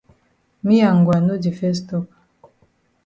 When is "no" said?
1.25-1.35